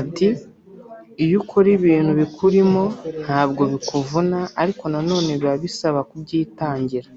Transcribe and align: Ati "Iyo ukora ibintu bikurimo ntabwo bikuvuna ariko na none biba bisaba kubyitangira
Ati 0.00 0.28
"Iyo 1.24 1.34
ukora 1.42 1.68
ibintu 1.78 2.10
bikurimo 2.20 2.82
ntabwo 3.22 3.62
bikuvuna 3.72 4.38
ariko 4.62 4.84
na 4.92 5.00
none 5.08 5.30
biba 5.40 5.54
bisaba 5.64 6.00
kubyitangira 6.08 7.08